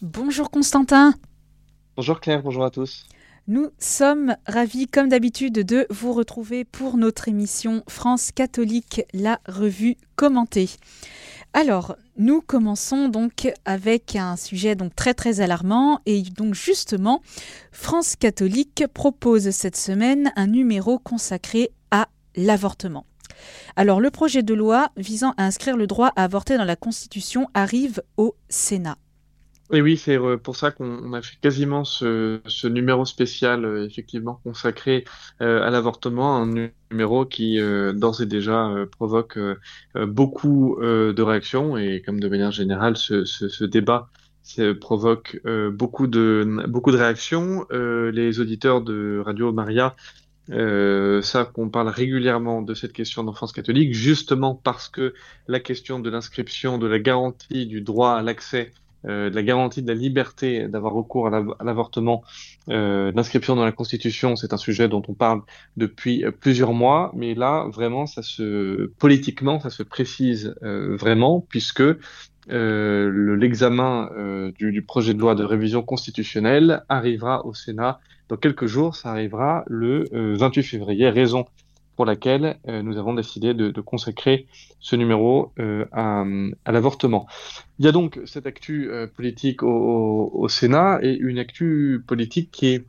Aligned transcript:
Bonjour 0.00 0.48
Constantin. 0.48 1.12
Bonjour 1.96 2.20
Claire, 2.20 2.44
bonjour 2.44 2.64
à 2.64 2.70
tous. 2.70 3.04
Nous 3.48 3.70
sommes 3.80 4.36
ravis, 4.46 4.86
comme 4.86 5.08
d'habitude, 5.08 5.54
de 5.54 5.88
vous 5.90 6.12
retrouver 6.12 6.64
pour 6.64 6.96
notre 6.96 7.26
émission 7.26 7.82
France 7.88 8.30
catholique, 8.30 9.02
la 9.12 9.40
revue 9.48 9.96
commentée. 10.14 10.70
Alors, 11.52 11.96
nous 12.16 12.42
commençons 12.42 13.08
donc 13.08 13.52
avec 13.64 14.14
un 14.14 14.36
sujet 14.36 14.76
donc 14.76 14.94
très 14.94 15.14
très 15.14 15.40
alarmant 15.40 15.98
et 16.06 16.22
donc 16.22 16.54
justement, 16.54 17.20
France 17.72 18.14
catholique 18.14 18.84
propose 18.94 19.50
cette 19.50 19.76
semaine 19.76 20.30
un 20.36 20.46
numéro 20.46 21.00
consacré 21.00 21.70
à 21.90 22.06
l'avortement. 22.36 23.04
Alors, 23.74 24.00
le 24.00 24.12
projet 24.12 24.44
de 24.44 24.54
loi 24.54 24.92
visant 24.96 25.34
à 25.38 25.44
inscrire 25.44 25.76
le 25.76 25.88
droit 25.88 26.12
à 26.14 26.22
avorter 26.22 26.56
dans 26.56 26.64
la 26.64 26.76
Constitution 26.76 27.48
arrive 27.52 28.00
au 28.16 28.36
Sénat. 28.48 28.96
Oui, 29.70 29.82
oui, 29.82 29.98
c'est 29.98 30.16
euh, 30.18 30.38
pour 30.38 30.56
ça 30.56 30.70
qu'on 30.70 31.12
a 31.12 31.20
fait 31.20 31.36
quasiment 31.42 31.84
ce, 31.84 32.40
ce 32.46 32.66
numéro 32.66 33.04
spécial, 33.04 33.66
euh, 33.66 33.84
effectivement, 33.84 34.40
consacré 34.42 35.04
euh, 35.42 35.62
à 35.62 35.68
l'avortement, 35.70 36.36
un 36.36 36.70
numéro 36.90 37.26
qui, 37.26 37.58
d'ores 37.58 38.22
et 38.22 38.26
déjà, 38.26 38.72
provoque 38.90 39.38
beaucoup 39.94 40.78
de 40.80 41.22
réactions, 41.22 41.76
et 41.76 42.00
comme 42.00 42.18
de 42.18 42.28
manière 42.28 42.50
générale, 42.50 42.96
ce, 42.96 43.26
ce, 43.26 43.48
ce 43.48 43.64
débat 43.64 44.08
provoque 44.80 45.38
beaucoup 45.72 46.06
de, 46.06 46.64
beaucoup 46.66 46.90
de 46.90 46.96
réactions. 46.96 47.66
les 47.70 48.40
auditeurs 48.40 48.80
de 48.80 49.22
Radio 49.22 49.52
Maria 49.52 49.94
euh, 50.50 51.20
savent 51.20 51.52
qu'on 51.52 51.68
parle 51.68 51.88
régulièrement 51.88 52.62
de 52.62 52.72
cette 52.72 52.94
question 52.94 53.22
d'enfance 53.22 53.52
catholique, 53.52 53.92
justement 53.92 54.54
parce 54.54 54.88
que 54.88 55.12
la 55.46 55.60
question 55.60 56.00
de 56.00 56.08
l'inscription, 56.08 56.78
de 56.78 56.86
la 56.86 56.98
garantie 56.98 57.66
du 57.66 57.82
droit 57.82 58.12
à 58.12 58.22
l'accès 58.22 58.72
euh, 58.72 58.87
de 59.04 59.34
la 59.34 59.42
garantie 59.42 59.82
de 59.82 59.88
la 59.88 59.94
liberté 59.94 60.68
d'avoir 60.68 60.92
recours 60.92 61.28
à 61.28 61.64
l'avortement, 61.64 62.22
euh, 62.68 63.12
l'inscription 63.14 63.56
dans 63.56 63.64
la 63.64 63.72
Constitution, 63.72 64.36
c'est 64.36 64.52
un 64.52 64.56
sujet 64.56 64.88
dont 64.88 65.02
on 65.08 65.14
parle 65.14 65.42
depuis 65.76 66.24
euh, 66.24 66.30
plusieurs 66.30 66.72
mois, 66.72 67.12
mais 67.14 67.34
là, 67.34 67.66
vraiment, 67.72 68.06
ça 68.06 68.22
se 68.22 68.90
politiquement, 68.98 69.60
ça 69.60 69.70
se 69.70 69.82
précise 69.82 70.54
euh, 70.62 70.96
vraiment, 70.96 71.44
puisque 71.48 71.82
l'examen 72.50 74.08
du, 74.58 74.72
du, 74.72 74.80
projet 74.80 75.12
de 75.12 75.18
loi 75.18 75.34
de 75.34 75.44
révision 75.44 75.82
constitutionnelle 75.82 76.82
arrivera 76.88 77.44
au 77.44 77.52
Sénat 77.52 78.00
dans 78.30 78.38
quelques 78.38 78.64
jours. 78.64 78.96
Ça 78.96 79.10
arrivera 79.10 79.64
le 79.66 80.06
28 80.12 80.62
février, 80.62 81.10
raison 81.10 81.44
pour 81.98 82.06
laquelle 82.06 82.60
euh, 82.68 82.80
nous 82.80 82.96
avons 82.96 83.12
décidé 83.12 83.54
de, 83.54 83.80
consacrer 83.80 84.46
ce 84.78 84.94
numéro 84.94 85.50
euh, 85.58 85.84
à, 85.90 86.24
l'avortement. 86.70 87.26
Il 87.80 87.86
y 87.86 87.88
a 87.88 87.92
donc 87.92 88.20
cette 88.24 88.46
actu 88.46 88.88
euh, 88.88 89.08
politique 89.08 89.64
au, 89.64 90.46
Sénat 90.48 91.00
et 91.02 91.16
une 91.16 91.40
actu 91.40 92.00
politique 92.06 92.52
qui 92.52 92.68
est 92.68 92.86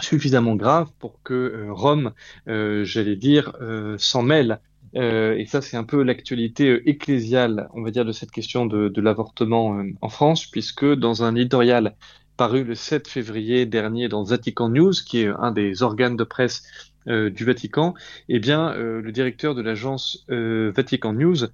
suffisamment 0.00 0.56
grave 0.56 0.88
pour 0.98 1.22
que 1.22 1.66
Rome, 1.68 2.12
j'allais 2.46 3.16
dire, 3.16 3.52
s'en 3.98 4.22
mêle. 4.22 4.60
et 4.94 5.44
ça, 5.46 5.60
c'est 5.60 5.76
un 5.76 5.84
peu 5.84 6.02
l'actualité 6.02 6.88
ecclésiale, 6.88 7.68
on 7.74 7.82
va 7.82 7.90
dire, 7.90 8.06
de 8.06 8.12
cette 8.12 8.30
question 8.30 8.64
de, 8.64 8.88
de 8.88 9.00
l'avortement 9.02 9.82
en 10.00 10.08
France, 10.08 10.46
puisque 10.46 10.86
dans 10.86 11.22
un 11.22 11.34
éditorial 11.34 11.94
paru 12.40 12.64
le 12.64 12.74
7 12.74 13.06
février 13.06 13.66
dernier 13.66 14.08
dans 14.08 14.24
Vatican 14.24 14.70
News, 14.70 14.94
qui 15.06 15.20
est 15.20 15.28
un 15.28 15.52
des 15.52 15.82
organes 15.82 16.16
de 16.16 16.24
presse 16.24 16.62
du 17.10 17.44
Vatican, 17.44 17.94
eh 18.28 18.38
bien, 18.38 18.72
euh, 18.74 19.02
le 19.02 19.12
directeur 19.12 19.54
de 19.54 19.62
l'agence 19.62 20.24
euh, 20.30 20.72
Vatican 20.74 21.12
News 21.12 21.46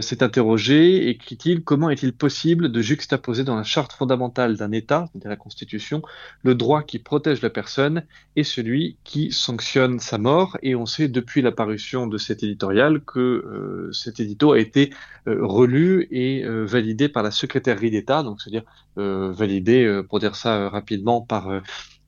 s'est 0.00 0.22
interrogé, 0.22 1.08
écrit-il, 1.08 1.62
comment 1.62 1.88
est-il 1.88 2.12
possible 2.12 2.70
de 2.70 2.82
juxtaposer 2.82 3.44
dans 3.44 3.56
la 3.56 3.62
charte 3.62 3.94
fondamentale 3.94 4.58
d'un 4.58 4.72
État, 4.72 5.08
c'est-à-dire 5.10 5.30
la 5.30 5.36
Constitution, 5.36 6.02
le 6.42 6.54
droit 6.54 6.82
qui 6.82 6.98
protège 6.98 7.40
la 7.40 7.48
personne 7.48 8.02
et 8.36 8.44
celui 8.44 8.98
qui 9.04 9.32
sanctionne 9.32 10.00
sa 10.00 10.18
mort? 10.18 10.58
Et 10.62 10.74
on 10.74 10.84
sait 10.84 11.08
depuis 11.08 11.40
l'apparition 11.40 12.06
de 12.06 12.18
cet 12.18 12.42
éditorial 12.42 13.00
que 13.00 13.88
cet 13.90 14.20
édito 14.20 14.52
a 14.52 14.58
été 14.58 14.92
relu 15.24 16.08
et 16.10 16.44
validé 16.46 17.08
par 17.08 17.22
la 17.22 17.30
secrétairerie 17.30 17.90
d'État, 17.90 18.22
donc 18.22 18.42
c'est-à-dire 18.42 18.64
validé, 18.96 20.02
pour 20.10 20.18
dire 20.18 20.36
ça 20.36 20.68
rapidement, 20.68 21.22
par 21.22 21.62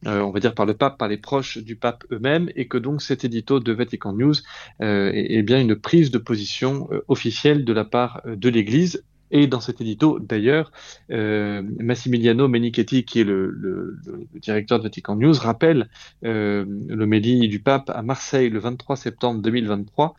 euh, 0.06 0.20
on 0.20 0.30
va 0.30 0.40
dire 0.40 0.54
par 0.54 0.66
le 0.66 0.74
pape, 0.74 0.98
par 0.98 1.08
les 1.08 1.18
proches 1.18 1.58
du 1.58 1.76
pape 1.76 2.04
eux-mêmes, 2.10 2.50
et 2.56 2.68
que 2.68 2.78
donc 2.78 3.02
cet 3.02 3.24
édito 3.24 3.60
de 3.60 3.72
Vatican 3.72 4.12
News 4.12 4.34
euh, 4.80 5.10
est, 5.12 5.42
bien 5.42 5.60
une 5.60 5.76
prise 5.76 6.10
de 6.10 6.18
position 6.18 6.88
euh, 6.90 7.00
officielle 7.08 7.64
de 7.64 7.72
la 7.72 7.84
part 7.84 8.22
de 8.24 8.48
l'Église. 8.48 9.04
Et 9.32 9.46
dans 9.46 9.60
cet 9.60 9.80
édito, 9.80 10.18
d'ailleurs, 10.18 10.72
Massimiliano 11.08 12.48
Menichetti, 12.48 13.04
qui 13.04 13.20
est 13.20 13.24
le, 13.24 13.48
le, 13.48 13.96
le, 14.04 14.26
directeur 14.40 14.78
de 14.78 14.82
Vatican 14.82 15.14
News, 15.14 15.34
rappelle 15.34 15.88
l'homélie 16.20 17.46
du 17.46 17.60
pape 17.60 17.90
à 17.90 18.02
Marseille 18.02 18.50
le 18.50 18.58
23 18.58 18.96
septembre 18.96 19.40
2023 19.40 20.16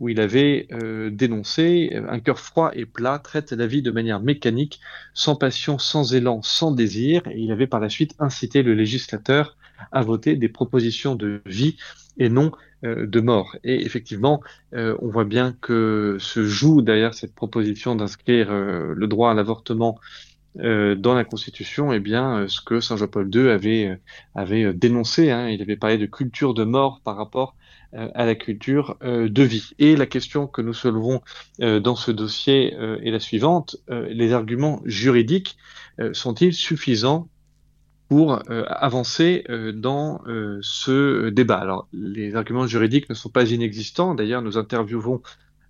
où 0.00 0.08
il 0.08 0.20
avait 0.20 0.66
euh, 0.72 1.10
dénoncé 1.10 1.90
euh, 1.94 2.06
un 2.08 2.20
cœur 2.20 2.38
froid 2.38 2.70
et 2.74 2.84
plat 2.84 3.18
traite 3.18 3.52
la 3.52 3.66
vie 3.66 3.82
de 3.82 3.90
manière 3.90 4.20
mécanique, 4.20 4.80
sans 5.14 5.36
passion, 5.36 5.78
sans 5.78 6.14
élan, 6.14 6.42
sans 6.42 6.72
désir, 6.72 7.22
et 7.30 7.38
il 7.38 7.52
avait 7.52 7.66
par 7.66 7.80
la 7.80 7.88
suite 7.88 8.14
incité 8.18 8.62
le 8.62 8.74
législateur 8.74 9.56
à 9.92 10.02
voter 10.02 10.36
des 10.36 10.48
propositions 10.48 11.14
de 11.14 11.40
vie 11.46 11.76
et 12.18 12.28
non 12.28 12.52
euh, 12.84 13.06
de 13.06 13.20
mort. 13.20 13.56
Et 13.64 13.84
effectivement, 13.84 14.42
on 14.72 15.08
voit 15.08 15.24
bien 15.24 15.56
que 15.60 16.16
se 16.18 16.44
joue 16.44 16.82
derrière 16.82 17.14
cette 17.14 17.34
proposition 17.34 17.94
d'inscrire 17.94 18.52
le 18.52 19.06
droit 19.06 19.30
à 19.30 19.34
l'avortement 19.34 19.98
dans 20.56 21.14
la 21.14 21.24
Constitution, 21.24 21.92
eh 21.92 22.00
bien, 22.00 22.46
ce 22.48 22.60
que 22.60 22.80
Saint 22.80 22.96
Jean-Paul 22.96 23.28
II 23.34 23.48
avait, 23.48 24.74
dénoncé. 24.74 25.30
Hein. 25.30 25.48
il 25.48 25.62
avait 25.62 25.76
parlé 25.76 25.98
de 25.98 26.06
culture 26.06 26.54
de 26.54 26.64
mort 26.64 27.00
par 27.04 27.16
rapport 27.16 27.56
à 27.94 28.24
la 28.24 28.34
culture 28.34 28.96
euh, 29.02 29.28
de 29.28 29.42
vie. 29.42 29.70
Et 29.78 29.96
la 29.96 30.06
question 30.06 30.46
que 30.46 30.62
nous 30.62 30.74
soulevons 30.74 31.22
euh, 31.60 31.80
dans 31.80 31.96
ce 31.96 32.10
dossier 32.10 32.74
est 32.74 33.10
la 33.10 33.20
suivante. 33.20 33.76
les 33.88 34.32
arguments 34.32 34.82
juridiques 34.84 35.56
sont-ils 36.12 36.54
suffisants 36.54 37.28
pour 38.08 38.40
avancer 38.48 39.44
dans 39.74 40.20
ce 40.60 41.30
débat? 41.30 41.58
Alors, 41.58 41.88
les 41.92 42.34
arguments 42.34 42.66
juridiques 42.66 43.08
ne 43.08 43.14
sont 43.14 43.28
pas 43.28 43.50
inexistants. 43.50 44.14
D'ailleurs, 44.14 44.42
nous 44.42 44.58
interviewons 44.58 45.22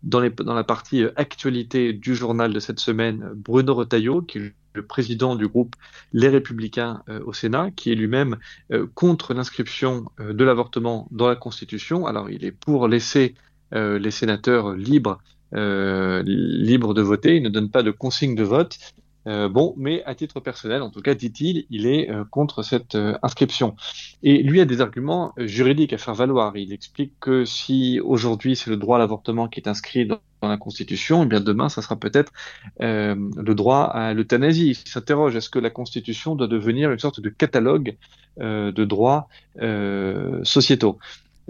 dans, 0.03 0.21
la 0.21 0.65
partie 0.65 1.05
actualité 1.17 1.93
du 1.93 2.15
journal 2.15 2.53
de 2.53 2.61
cette 2.61 2.81
semaine 2.81 3.31
Bruno 3.35 3.75
Retailleau, 3.75 4.23
qui 4.23 4.39
le 4.75 4.85
président 4.85 5.37
du 5.37 5.49
groupe 5.49 5.77
Les 6.13 6.29
Républicains 6.29 7.03
euh, 7.09 7.21
au 7.25 7.33
Sénat, 7.33 7.71
qui 7.71 7.93
est 7.93 7.95
lui-même 7.95 8.37
euh, 8.73 8.87
contre 8.95 9.33
l'inscription 9.33 10.05
euh, 10.21 10.33
de 10.33 10.45
l'avortement 10.45 11.09
dans 11.11 11.29
la 11.29 11.37
Constitution. 11.37 12.07
Alors 12.07 12.29
il 12.29 12.45
est 12.45 12.53
pour 12.53 12.89
laisser 12.89 13.35
les 13.73 14.13
sénateurs 14.13 14.75
libres, 14.75 15.19
libres 15.51 16.95
de 16.95 17.03
voter, 17.03 17.35
il 17.35 17.43
ne 17.43 17.49
donne 17.49 17.71
pas 17.71 17.83
de 17.83 17.91
consigne 17.91 18.37
de 18.37 18.45
vote. 18.45 18.79
Bon, 19.27 19.75
mais 19.77 20.03
à 20.05 20.15
titre 20.15 20.41
personnel, 20.41 20.83
en 20.83 20.91
tout 20.91 21.01
cas, 21.01 21.15
dit-il, 21.15 21.67
il 21.71 21.87
est 21.87 22.11
contre 22.31 22.63
cette 22.63 22.97
inscription. 23.23 23.77
Et 24.23 24.43
lui 24.43 24.61
a 24.61 24.65
des 24.65 24.81
arguments 24.81 25.33
juridiques 25.39 25.93
à 25.93 25.99
faire 25.99 26.15
valoir. 26.15 26.57
Il 26.57 26.73
explique 26.73 27.13
que 27.21 27.45
si 27.45 28.01
aujourd'hui 28.01 28.57
c'est 28.57 28.71
le 28.71 28.77
droit 28.77 28.97
à 28.97 28.99
l'avortement 28.99 29.49
qui 29.49 29.61
est 29.61 29.69
inscrit 29.69 30.07
dans 30.07 30.21
la 30.49 30.57
Constitution, 30.57 31.23
eh 31.23 31.27
bien 31.27 31.41
demain, 31.41 31.69
ça 31.69 31.83
sera 31.83 31.97
peut-être 31.97 32.33
euh, 32.81 33.15
le 33.37 33.55
droit 33.55 33.83
à 33.83 34.15
l'euthanasie. 34.15 34.71
Il 34.71 34.75
s'interroge, 34.75 35.37
est-ce 35.37 35.51
que 35.51 35.59
la 35.59 35.71
Constitution 35.71 36.35
doit 36.35 36.49
devenir 36.49 36.91
une 36.91 36.99
sorte 36.99 37.21
de 37.21 37.29
catalogue 37.29 37.97
euh, 38.41 38.73
de 38.73 38.85
droits 38.85 39.29
euh, 39.61 40.43
sociétaux? 40.45 40.99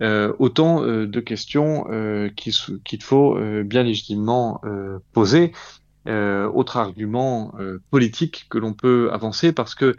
Autant 0.01 0.81
de 0.83 1.21
questions 1.21 1.85
qu'il 2.35 3.03
faut 3.03 3.39
bien 3.63 3.85
légitimement 3.85 4.61
poser. 5.13 5.53
Autre 6.07 6.77
argument 6.77 7.55
politique 7.91 8.47
que 8.51 8.59
l'on 8.59 8.75
peut 8.75 9.11
avancer, 9.13 9.53
parce 9.53 9.75
que 9.75 9.97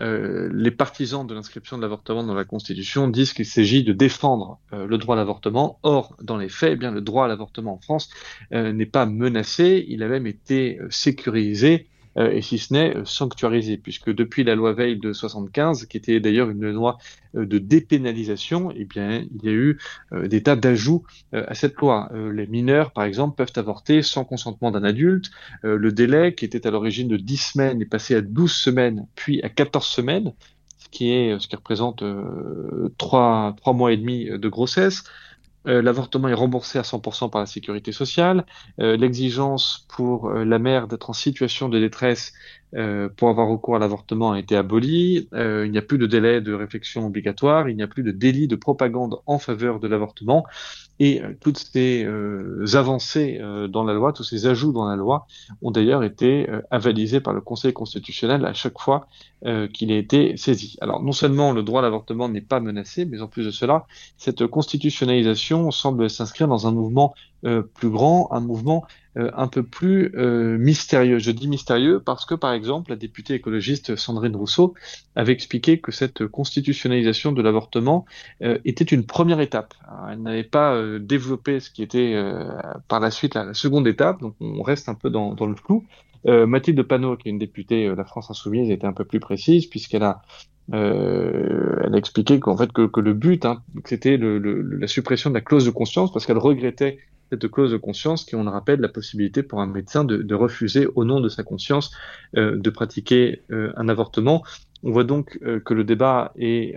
euh, 0.00 0.48
les 0.52 0.70
partisans 0.70 1.26
de 1.26 1.34
l'inscription 1.34 1.76
de 1.76 1.82
l'avortement 1.82 2.24
dans 2.24 2.34
la 2.34 2.44
Constitution 2.44 3.08
disent 3.08 3.32
qu'il 3.32 3.46
s'agit 3.46 3.84
de 3.84 3.92
défendre 3.92 4.58
euh, 4.72 4.86
le 4.86 4.98
droit 4.98 5.16
à 5.16 5.18
l'avortement. 5.18 5.78
Or, 5.82 6.16
dans 6.22 6.36
les 6.36 6.48
faits, 6.48 6.72
eh 6.72 6.76
bien, 6.76 6.90
le 6.90 7.00
droit 7.00 7.26
à 7.26 7.28
l'avortement 7.28 7.74
en 7.74 7.80
France 7.80 8.08
euh, 8.52 8.72
n'est 8.72 8.86
pas 8.86 9.06
menacé, 9.06 9.84
il 9.88 10.02
a 10.02 10.08
même 10.08 10.26
été 10.26 10.78
sécurisé 10.90 11.86
euh, 11.86 11.91
et 12.16 12.42
si 12.42 12.58
ce 12.58 12.72
n'est 12.72 12.96
euh, 12.96 13.04
sanctuarisé, 13.04 13.76
puisque 13.76 14.10
depuis 14.10 14.44
la 14.44 14.54
loi 14.54 14.72
Veil 14.72 14.98
de 14.98 15.12
75, 15.12 15.86
qui 15.86 15.96
était 15.96 16.20
d'ailleurs 16.20 16.50
une 16.50 16.70
loi 16.70 16.98
euh, 17.34 17.46
de 17.46 17.58
dépénalisation, 17.58 18.72
eh 18.74 18.84
bien, 18.84 19.24
il 19.34 19.44
y 19.44 19.48
a 19.48 19.52
eu 19.52 19.78
des 20.12 20.42
tas 20.42 20.56
d'ajouts 20.56 21.04
à 21.32 21.54
cette 21.54 21.76
loi. 21.76 22.10
les 22.12 22.46
mineurs, 22.46 22.92
par 22.92 23.04
exemple, 23.04 23.36
peuvent 23.36 23.52
avorter 23.56 24.02
sans 24.02 24.24
consentement 24.24 24.70
d'un 24.70 24.84
adulte. 24.84 25.30
le 25.62 25.92
délai, 25.92 26.34
qui 26.34 26.44
était 26.44 26.66
à 26.66 26.70
l'origine 26.70 27.08
de 27.08 27.16
10 27.16 27.36
semaines, 27.36 27.80
est 27.80 27.86
passé 27.86 28.14
à 28.14 28.20
12 28.20 28.52
semaines, 28.52 29.06
puis 29.14 29.42
à 29.42 29.48
14 29.48 29.86
semaines, 29.86 30.32
ce 30.78 30.88
qui 30.90 31.12
est 31.12 31.38
ce 31.40 31.48
qui 31.48 31.56
représente 31.56 32.04
trois 32.98 33.54
trois 33.56 33.72
mois 33.72 33.92
et 33.92 33.96
demi 33.96 34.26
de 34.26 34.48
grossesse. 34.48 35.04
Euh, 35.68 35.82
l'avortement 35.82 36.28
est 36.28 36.34
remboursé 36.34 36.78
à 36.78 36.82
100% 36.82 37.30
par 37.30 37.40
la 37.40 37.46
sécurité 37.46 37.92
sociale. 37.92 38.44
Euh, 38.80 38.96
l'exigence 38.96 39.86
pour 39.88 40.28
euh, 40.30 40.44
la 40.44 40.58
mère 40.58 40.88
d'être 40.88 41.10
en 41.10 41.12
situation 41.12 41.68
de 41.68 41.78
détresse 41.78 42.32
euh, 42.74 43.08
pour 43.08 43.28
avoir 43.28 43.48
recours 43.48 43.76
à 43.76 43.78
l'avortement 43.78 44.32
a 44.32 44.38
été 44.38 44.56
aboli. 44.56 45.28
Euh, 45.34 45.66
il 45.66 45.72
n'y 45.72 45.78
a 45.78 45.82
plus 45.82 45.98
de 45.98 46.06
délai 46.06 46.40
de 46.40 46.54
réflexion 46.54 47.06
obligatoire, 47.06 47.68
il 47.68 47.76
n'y 47.76 47.82
a 47.82 47.86
plus 47.86 48.02
de 48.02 48.12
délit 48.12 48.48
de 48.48 48.56
propagande 48.56 49.18
en 49.26 49.38
faveur 49.38 49.78
de 49.78 49.88
l'avortement. 49.88 50.46
Et 50.98 51.22
euh, 51.22 51.34
toutes 51.40 51.58
ces 51.58 52.06
avancées 52.74 53.40
dans 53.68 53.84
la 53.84 53.92
loi, 53.92 54.12
tous 54.12 54.24
ces 54.24 54.46
ajouts 54.46 54.72
dans 54.72 54.88
la 54.88 54.96
loi 54.96 55.26
ont 55.60 55.70
d'ailleurs 55.70 56.04
été 56.04 56.48
avalisés 56.70 57.20
par 57.20 57.34
le 57.34 57.40
Conseil 57.40 57.72
constitutionnel 57.72 58.44
à 58.46 58.52
chaque 58.52 58.78
fois 58.78 59.06
qu'il 59.72 59.90
a 59.90 59.96
été 59.96 60.36
saisi. 60.36 60.76
Alors 60.80 61.02
non 61.02 61.12
seulement 61.12 61.52
le 61.52 61.62
droit 61.62 61.80
à 61.80 61.82
l'avortement 61.82 62.28
n'est 62.28 62.40
pas 62.40 62.60
menacé, 62.60 63.04
mais 63.04 63.20
en 63.20 63.26
plus 63.26 63.44
de 63.44 63.50
cela, 63.50 63.86
cette 64.16 64.46
constitutionnalisation 64.46 65.70
semble 65.70 66.08
s'inscrire 66.08 66.46
dans 66.46 66.66
un 66.66 66.72
mouvement 66.72 67.14
plus 67.42 67.90
grand, 67.90 68.28
un 68.30 68.40
mouvement 68.40 68.84
euh, 69.18 69.30
un 69.34 69.46
peu 69.46 69.62
plus 69.62 70.10
euh, 70.16 70.56
mystérieux. 70.56 71.18
Je 71.18 71.30
dis 71.30 71.46
mystérieux 71.46 72.00
parce 72.00 72.24
que, 72.24 72.34
par 72.34 72.52
exemple, 72.52 72.90
la 72.90 72.96
députée 72.96 73.34
écologiste 73.34 73.94
Sandrine 73.94 74.34
Rousseau 74.34 74.74
avait 75.16 75.32
expliqué 75.32 75.80
que 75.80 75.92
cette 75.92 76.26
constitutionnalisation 76.26 77.32
de 77.32 77.42
l'avortement 77.42 78.06
euh, 78.42 78.58
était 78.64 78.84
une 78.84 79.04
première 79.04 79.40
étape. 79.40 79.74
elle 80.10 80.22
n'avait 80.22 80.44
pas 80.44 80.80
développé 80.98 81.60
ce 81.60 81.70
qui 81.70 81.82
était 81.82 82.16
par 82.88 83.00
la 83.00 83.10
suite 83.10 83.34
la, 83.34 83.52
seconde 83.52 83.86
étape, 83.86 84.20
donc 84.20 84.34
on 84.40 84.62
reste 84.62 84.88
un 84.88 84.94
peu 84.94 85.10
dans, 85.10 85.34
le 85.34 85.54
flou. 85.56 85.84
Mathilde 86.24 86.82
Panot, 86.82 87.16
qui 87.16 87.28
est 87.28 87.32
une 87.32 87.38
députée 87.38 87.92
la 87.94 88.04
France 88.04 88.30
Insoumise, 88.30 88.70
était 88.70 88.86
un 88.86 88.92
peu 88.92 89.04
plus 89.04 89.20
précise 89.20 89.66
puisqu'elle 89.66 90.04
a 90.04 90.22
euh, 90.72 91.80
elle 91.84 91.94
a 91.94 91.98
expliqué 91.98 92.40
qu'en 92.40 92.56
fait 92.56 92.72
que, 92.72 93.00
le 93.00 93.14
but, 93.14 93.44
hein, 93.44 93.62
c'était 93.84 94.16
la 94.16 94.86
suppression 94.86 95.30
de 95.30 95.34
la 95.34 95.40
clause 95.40 95.64
de 95.64 95.70
conscience 95.70 96.12
parce 96.12 96.24
qu'elle 96.24 96.38
regrettait 96.38 96.98
cette 97.32 97.50
clause 97.50 97.72
de 97.72 97.78
conscience 97.78 98.26
qui, 98.26 98.36
on 98.36 98.44
le 98.44 98.50
rappelle, 98.50 98.80
la 98.80 98.90
possibilité 98.90 99.42
pour 99.42 99.62
un 99.62 99.66
médecin 99.66 100.04
de, 100.04 100.34
refuser 100.34 100.86
au 100.94 101.04
nom 101.04 101.18
de 101.20 101.30
sa 101.30 101.42
conscience 101.42 101.90
euh, 102.36 102.58
de 102.58 102.68
pratiquer 102.68 103.40
euh, 103.50 103.72
un 103.76 103.88
avortement. 103.88 104.42
On 104.82 104.90
voit 104.90 105.04
donc 105.04 105.38
euh, 105.42 105.58
que 105.58 105.72
le 105.72 105.84
débat 105.84 106.32
est, 106.36 106.76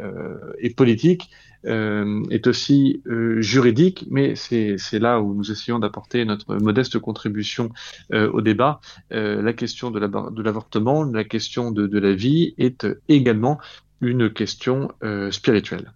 politique, 0.77 1.29
est 1.65 2.47
aussi 2.47 3.01
juridique, 3.37 4.05
mais 4.11 4.35
c'est 4.35 4.99
là 4.99 5.19
où 5.19 5.33
nous 5.33 5.51
essayons 5.51 5.79
d'apporter 5.79 6.23
notre 6.23 6.55
modeste 6.57 6.99
contribution 6.99 7.71
au 8.13 8.41
débat. 8.41 8.79
la 9.09 9.53
question 9.53 9.89
de 9.89 9.99
l'avortement, 10.43 11.03
la, 11.03 11.23
question 11.23 11.71
de, 11.71 11.99
la 11.99 12.13
vie 12.13 12.53
est 12.59 12.85
également 13.09 13.57
une 13.99 14.31
question 14.31 14.89
spirituelle. 15.31 15.91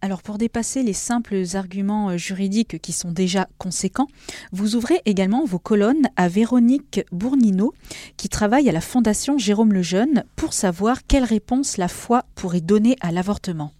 Alors 0.00 0.22
pour 0.22 0.38
dépasser 0.38 0.84
les 0.84 0.92
simples 0.92 1.42
arguments 1.54 2.10
euh, 2.10 2.16
juridiques 2.16 2.80
qui 2.80 2.92
sont 2.92 3.10
déjà 3.10 3.48
conséquents, 3.58 4.06
vous 4.52 4.76
ouvrez 4.76 5.00
également 5.06 5.44
vos 5.44 5.58
colonnes 5.58 6.08
à 6.14 6.28
Véronique 6.28 7.00
Bournino, 7.10 7.74
qui 8.16 8.28
travaille 8.28 8.68
à 8.68 8.72
la 8.72 8.80
Fondation 8.80 9.38
Jérôme 9.38 9.72
Lejeune, 9.72 10.22
pour 10.36 10.52
savoir 10.52 10.98
quelle 11.08 11.24
réponse 11.24 11.78
la 11.78 11.88
foi 11.88 12.22
pourrait 12.36 12.60
donner 12.60 12.96
à 13.00 13.10
l'avortement. 13.10 13.72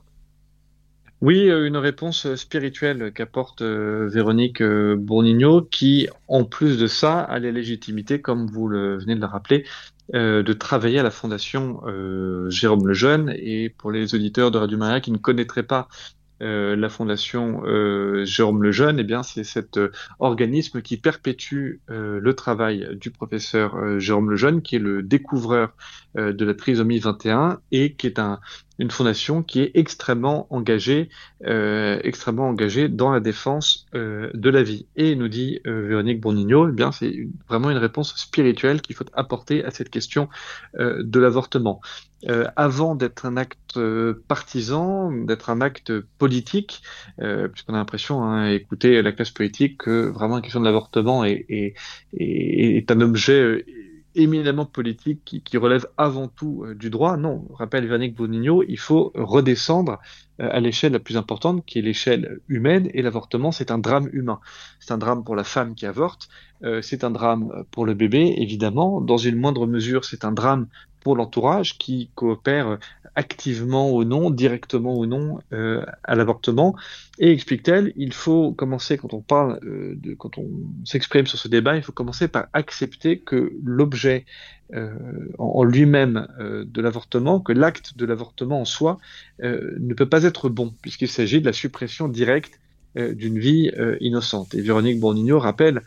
Oui, 1.20 1.48
euh, 1.48 1.66
une 1.66 1.76
réponse 1.76 2.34
spirituelle 2.34 3.12
qu'apporte 3.14 3.62
euh, 3.62 4.08
Véronique 4.08 4.62
Bournino, 4.62 5.62
qui, 5.62 6.08
en 6.26 6.44
plus 6.44 6.78
de 6.78 6.88
ça, 6.88 7.20
a 7.20 7.38
la 7.38 7.52
légitimité, 7.52 8.20
comme 8.20 8.46
vous 8.46 8.66
venez 8.66 9.14
de 9.14 9.20
le 9.20 9.26
rappeler, 9.26 9.64
de 10.12 10.52
travailler 10.52 10.98
à 10.98 11.02
la 11.02 11.10
Fondation 11.10 11.80
Jérôme 12.48 12.86
Lejeune. 12.86 13.34
Et 13.36 13.68
pour 13.68 13.90
les 13.90 14.14
auditeurs 14.14 14.50
de 14.50 14.58
Radio 14.58 14.78
Maria 14.78 15.00
qui 15.00 15.10
ne 15.10 15.18
connaîtraient 15.18 15.62
pas 15.62 15.88
euh, 16.40 16.76
la 16.76 16.88
fondation 16.88 17.62
euh, 17.64 18.24
Jérôme 18.24 18.62
Lejeune, 18.62 19.00
eh 19.00 19.04
bien 19.04 19.24
c'est 19.24 19.42
cet 19.42 19.76
euh, 19.76 19.90
organisme 20.20 20.82
qui 20.82 20.96
perpétue 20.96 21.80
le 21.88 22.32
travail 22.34 22.88
du 22.92 23.10
professeur 23.10 23.98
Jérôme 23.98 24.30
Lejeune, 24.30 24.62
qui 24.62 24.76
est 24.76 24.80
le 24.80 25.02
découvreur 25.02 25.74
de 26.14 26.44
la 26.44 26.54
trisomie 26.54 26.98
21 26.98 27.60
et 27.72 27.94
qui 27.94 28.06
est 28.06 28.18
un, 28.18 28.40
une 28.78 28.90
fondation 28.90 29.42
qui 29.42 29.60
est 29.60 29.72
extrêmement 29.74 30.46
engagée, 30.50 31.08
euh, 31.44 31.98
extrêmement 32.02 32.48
engagée 32.48 32.88
dans 32.88 33.10
la 33.10 33.20
défense 33.20 33.86
euh, 33.94 34.30
de 34.34 34.50
la 34.50 34.62
vie. 34.62 34.86
Et 34.96 35.16
nous 35.16 35.28
dit 35.28 35.60
euh, 35.66 35.88
Véronique 35.88 36.20
Bonigno, 36.20 36.68
eh 36.68 36.72
bien 36.72 36.92
c'est 36.92 37.28
vraiment 37.48 37.70
une 37.70 37.78
réponse 37.78 38.14
spirituelle 38.16 38.80
qu'il 38.80 38.94
faut 38.94 39.04
apporter 39.12 39.64
à 39.64 39.70
cette 39.70 39.90
question 39.90 40.28
euh, 40.78 41.02
de 41.02 41.18
l'avortement. 41.18 41.80
Euh, 42.28 42.46
avant 42.56 42.96
d'être 42.96 43.26
un 43.26 43.36
acte 43.36 43.78
partisan, 44.26 45.12
d'être 45.12 45.50
un 45.50 45.60
acte 45.60 45.92
politique, 46.18 46.82
puisqu'on 47.16 47.74
a 47.74 47.76
l'impression, 47.76 48.24
hein, 48.24 48.50
écouter 48.50 49.02
la 49.02 49.12
classe 49.12 49.30
politique, 49.30 49.78
que 49.78 50.08
vraiment 50.08 50.36
la 50.36 50.42
question 50.42 50.60
de 50.60 50.64
l'avortement 50.64 51.24
est, 51.24 51.44
est, 51.48 51.74
est, 52.18 52.76
est 52.76 52.90
un 52.90 53.00
objet 53.00 53.64
éminemment 54.14 54.66
politique 54.66 55.42
qui, 55.44 55.56
relève 55.56 55.86
avant 55.96 56.28
tout 56.28 56.64
euh, 56.64 56.74
du 56.74 56.90
droit. 56.90 57.16
Non, 57.16 57.46
rappelle 57.54 57.86
Véronique 57.86 58.16
Bonigno, 58.16 58.62
il 58.66 58.78
faut 58.78 59.12
redescendre 59.14 59.98
euh, 60.40 60.48
à 60.50 60.60
l'échelle 60.60 60.92
la 60.92 60.98
plus 60.98 61.16
importante, 61.16 61.64
qui 61.66 61.78
est 61.78 61.82
l'échelle 61.82 62.40
humaine, 62.48 62.88
et 62.94 63.02
l'avortement, 63.02 63.52
c'est 63.52 63.70
un 63.70 63.78
drame 63.78 64.08
humain. 64.12 64.40
C'est 64.80 64.92
un 64.92 64.98
drame 64.98 65.24
pour 65.24 65.36
la 65.36 65.44
femme 65.44 65.74
qui 65.74 65.86
avorte, 65.86 66.28
euh, 66.64 66.82
c'est 66.82 67.04
un 67.04 67.10
drame 67.10 67.64
pour 67.70 67.86
le 67.86 67.94
bébé, 67.94 68.34
évidemment. 68.38 69.00
Dans 69.00 69.18
une 69.18 69.36
moindre 69.36 69.66
mesure, 69.66 70.04
c'est 70.04 70.24
un 70.24 70.32
drame 70.32 70.66
pour 71.00 71.16
l'entourage 71.16 71.78
qui 71.78 72.10
coopère 72.14 72.78
activement 73.18 73.90
ou 73.92 74.04
non, 74.04 74.30
directement 74.30 74.96
ou 74.96 75.04
non 75.04 75.40
euh, 75.52 75.84
à 76.04 76.14
l'avortement. 76.14 76.76
Et 77.18 77.32
explique-t-elle, 77.32 77.92
il 77.96 78.12
faut 78.12 78.52
commencer 78.52 78.96
quand 78.96 79.12
on 79.12 79.20
parle 79.20 79.58
euh, 79.64 79.94
de, 79.96 80.14
quand 80.14 80.38
on 80.38 80.48
s'exprime 80.84 81.26
sur 81.26 81.36
ce 81.36 81.48
débat, 81.48 81.76
il 81.76 81.82
faut 81.82 81.92
commencer 81.92 82.28
par 82.28 82.46
accepter 82.52 83.18
que 83.18 83.52
l'objet 83.64 84.24
euh, 84.72 84.92
en, 85.38 85.64
lui-même 85.64 86.28
euh, 86.38 86.64
de 86.64 86.80
l'avortement, 86.80 87.40
que 87.40 87.52
l'acte 87.52 87.96
de 87.96 88.06
l'avortement 88.06 88.60
en 88.60 88.64
soi 88.64 88.98
euh, 89.42 89.74
ne 89.80 89.94
peut 89.94 90.08
pas 90.08 90.22
être 90.22 90.48
bon, 90.48 90.72
puisqu'il 90.80 91.08
s'agit 91.08 91.40
de 91.40 91.46
la 91.46 91.52
suppression 91.52 92.06
directe 92.08 92.60
d'une 92.94 93.38
vie 93.38 93.70
innocente. 94.00 94.54
Et 94.54 94.60
Véronique 94.60 94.98
Bourdigno 94.98 95.38
rappelle 95.38 95.82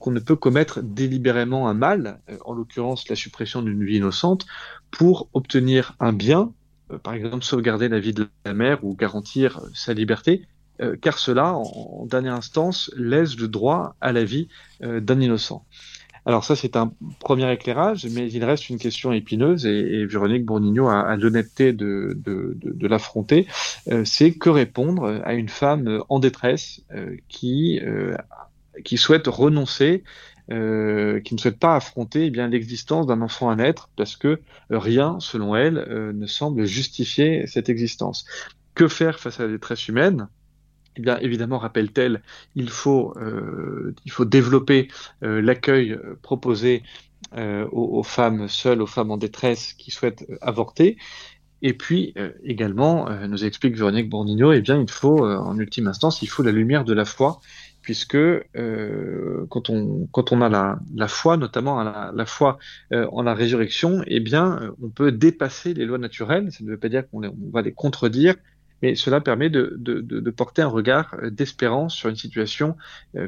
qu'on 0.00 0.10
ne 0.10 0.18
peut 0.18 0.34
commettre 0.34 0.80
délibérément 0.82 1.68
un 1.68 1.74
mal, 1.74 2.18
en 2.44 2.54
l'occurrence 2.54 3.08
la 3.08 3.14
suppression 3.14 3.62
d'une 3.62 3.84
vie 3.84 3.98
innocente, 3.98 4.46
pour 4.90 5.28
obtenir 5.32 5.94
un 6.00 6.12
bien 6.12 6.50
euh, 6.50 6.59
par 6.98 7.14
exemple 7.14 7.44
sauvegarder 7.44 7.88
la 7.88 8.00
vie 8.00 8.12
de 8.12 8.28
la 8.44 8.54
mère 8.54 8.84
ou 8.84 8.94
garantir 8.94 9.58
euh, 9.58 9.68
sa 9.74 9.94
liberté, 9.94 10.46
euh, 10.80 10.96
car 11.00 11.18
cela, 11.18 11.54
en, 11.54 12.06
dernière 12.06 12.34
instance, 12.34 12.90
laisse 12.96 13.36
le 13.38 13.48
droit 13.48 13.96
à 14.00 14.12
la 14.12 14.24
vie 14.24 14.48
d'un 14.80 15.20
innocent. 15.20 15.64
Alors 16.26 16.44
ça, 16.44 16.56
c'est 16.56 16.76
un 16.76 16.92
premier 17.18 17.50
éclairage, 17.52 18.06
mais 18.10 18.30
il 18.30 18.44
reste 18.44 18.68
une 18.68 18.78
question 18.78 19.12
épineuse, 19.12 19.66
et, 19.66 20.04
Véronique 20.06 20.44
Bourdigno 20.44 20.88
a, 20.88 21.16
l'honnêteté 21.16 21.72
de, 21.72 22.16
de, 22.16 22.86
l'affronter, 22.86 23.46
c'est 24.04 24.32
que 24.32 24.50
répondre 24.50 25.22
à 25.24 25.32
une 25.32 25.48
femme 25.48 26.02
en 26.10 26.18
détresse 26.18 26.82
qui, 27.28 27.80
qui 28.84 28.98
souhaite 28.98 29.26
renoncer 29.28 30.04
euh, 30.50 31.20
qui 31.20 31.34
ne 31.34 31.40
souhaite 31.40 31.58
pas 31.58 31.76
affronter 31.76 32.26
eh 32.26 32.30
bien 32.30 32.48
l'existence 32.48 33.06
d'un 33.06 33.20
enfant 33.20 33.50
à 33.50 33.56
naître 33.56 33.88
parce 33.96 34.16
que 34.16 34.40
rien, 34.70 35.20
selon 35.20 35.54
elle, 35.54 35.78
euh, 35.78 36.12
ne 36.12 36.26
semble 36.26 36.64
justifier 36.64 37.46
cette 37.46 37.68
existence. 37.68 38.24
Que 38.74 38.88
faire 38.88 39.20
face 39.20 39.38
à 39.40 39.44
la 39.44 39.52
détresse 39.52 39.86
humaine? 39.88 40.28
Eh 40.96 41.02
bien, 41.02 41.18
évidemment, 41.18 41.58
rappelle-t-elle, 41.58 42.22
il 42.56 42.68
faut, 42.68 43.14
euh, 43.16 43.94
il 44.04 44.10
faut 44.10 44.24
développer 44.24 44.88
l'accueil 45.22 45.96
proposé 46.20 46.82
aux, 47.32 48.02
femmes 48.02 48.48
seules, 48.48 48.82
aux 48.82 48.86
femmes 48.86 49.12
en 49.12 49.16
détresse 49.16 49.74
qui 49.74 49.92
souhaitent 49.92 50.26
avorter. 50.40 50.96
Et 51.62 51.74
puis 51.74 52.12
également, 52.42 53.08
nous 53.28 53.44
explique 53.44 53.76
Véronique 53.76 54.10
Bourdigno, 54.10 54.52
eh 54.52 54.60
bien, 54.60 54.80
il 54.80 54.90
faut, 54.90 55.24
en 55.24 55.56
ultime 55.58 55.86
instance, 55.86 56.22
il 56.22 56.26
faut 56.28 56.42
la 56.42 56.50
lumière 56.50 56.84
de 56.84 56.92
la 56.92 57.04
foi 57.04 57.40
puisque 57.82 58.14
euh, 58.14 59.46
quand, 59.48 59.70
on, 59.70 60.06
quand 60.12 60.32
on 60.32 60.42
a 60.42 60.48
la, 60.48 61.08
foi, 61.08 61.36
notamment 61.36 61.82
la, 61.82 62.12
la 62.14 62.26
foi 62.26 62.58
euh, 62.92 63.06
en 63.12 63.22
la 63.22 63.34
résurrection, 63.34 64.02
eh 64.06 64.20
bien, 64.20 64.58
euh, 64.60 64.70
on 64.82 64.90
peut 64.90 65.12
dépasser 65.12 65.74
les 65.74 65.86
lois 65.86 65.98
naturelles. 65.98 66.52
Ça 66.52 66.64
ne 66.64 66.70
veut 66.70 66.78
pas 66.78 66.88
dire 66.88 67.08
qu'on 67.08 67.22
va 67.52 67.62
les 67.62 67.72
contredire, 67.72 68.34
mais 68.82 68.94
cela 68.94 69.20
permet 69.20 69.50
de, 69.50 70.30
porter 70.30 70.62
un 70.62 70.68
regard 70.68 71.16
d'espérance 71.30 71.94
sur 71.94 72.08
une 72.08 72.16
situation, 72.16 72.76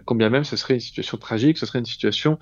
combien 0.06 0.30
même 0.30 0.44
ce 0.44 0.56
serait 0.56 0.74
une 0.74 0.80
situation 0.80 1.18
tragique, 1.18 1.58
ce 1.58 1.66
serait 1.66 1.78
une 1.78 1.84
situation 1.84 2.38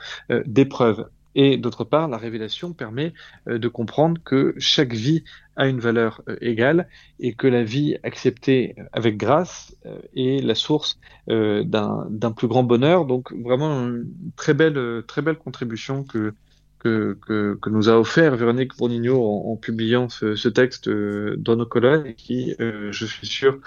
d'épreuve. 0.46 1.08
Et 1.34 1.56
d'autre 1.56 1.82
part, 1.82 2.06
la 2.06 2.18
révélation 2.18 2.72
permet 2.72 3.12
de 3.46 3.68
comprendre 3.68 4.20
que 4.22 4.54
chaque 4.58 4.92
vie 4.92 5.24
a 5.60 5.66
une 5.66 5.80
valeur 5.80 6.22
euh, 6.28 6.36
égale 6.40 6.88
et 7.18 7.34
que 7.34 7.46
la 7.46 7.62
vie 7.62 7.96
acceptée 8.02 8.74
avec 8.92 9.16
grâce 9.16 9.76
euh, 9.86 9.98
est 10.16 10.44
la 10.44 10.54
source 10.54 10.98
d'un 11.28 12.32
plus 12.36 12.48
grand 12.48 12.64
bonheur. 12.64 13.04
Donc 13.04 13.32
vraiment 13.32 13.86
une 13.86 14.06
très 14.36 14.54
belle, 14.54 15.04
très 15.06 15.22
belle 15.22 15.36
contribution 15.36 16.04
que 16.04 16.34
que, 16.80 17.18
que, 17.26 17.58
que, 17.60 17.70
nous 17.70 17.88
a 17.88 17.98
offert 17.98 18.34
Véronique 18.36 18.76
Bourdigno 18.76 19.22
en, 19.22 19.52
en 19.52 19.56
publiant 19.56 20.08
ce, 20.08 20.48
texte 20.48 20.88
euh, 20.88 21.36
dans 21.36 21.56
nos 21.56 21.66
colonnes 21.66 22.06
et 22.06 22.14
qui, 22.14 22.54
euh, 22.60 22.90
je 22.90 23.04
suis 23.04 23.26
sûr, 23.26 23.60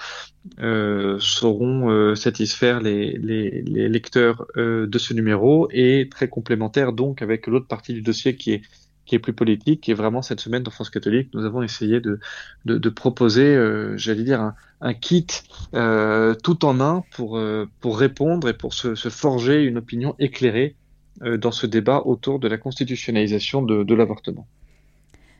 euh, 0.59 1.17
sauront 1.19 1.89
euh, 1.89 2.15
satisfaire 2.15 2.81
les, 2.81 3.13
les, 3.17 3.87
lecteurs 3.87 4.45
euh, 4.57 4.87
de 4.87 4.97
ce 4.97 5.13
numéro 5.13 5.69
et 5.71 6.09
très 6.11 6.27
complémentaire 6.27 6.91
donc 6.91 7.21
avec 7.21 7.47
l'autre 7.47 7.67
partie 7.67 7.93
du 7.93 8.01
dossier 8.01 8.35
qui 8.35 8.53
est 8.53 8.61
qui 9.05 9.15
est 9.15 9.19
plus 9.19 9.33
politique. 9.33 9.89
Et 9.89 9.93
vraiment, 9.93 10.21
cette 10.21 10.39
semaine, 10.39 10.63
dans 10.63 10.71
France 10.71 10.89
catholique, 10.89 11.29
nous 11.33 11.45
avons 11.45 11.61
essayé 11.61 11.99
de, 11.99 12.19
de, 12.65 12.89
proposer, 12.89 13.55
euh, 13.55 13.97
j'allais 13.97 14.23
dire, 14.23 14.41
un, 14.41 14.55
un 14.81 14.93
kit 14.93 15.27
euh, 15.73 16.35
tout 16.35 16.65
en 16.65 16.79
un 16.79 17.03
pour, 17.11 17.37
euh, 17.37 17.67
pour 17.79 17.97
répondre 17.97 18.47
et 18.49 18.53
pour 18.53 18.73
se, 18.73 18.95
forger 18.95 19.63
une 19.63 19.77
opinion 19.77 20.15
éclairée 20.19 20.75
dans 21.21 21.51
ce 21.51 21.67
débat 21.67 22.01
autour 22.05 22.39
de 22.39 22.47
la 22.47 22.57
constitutionnalisation 22.57 23.61
de 23.61 23.93
l'avortement. 23.93 24.47